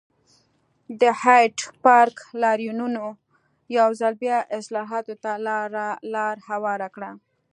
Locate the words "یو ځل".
3.77-4.13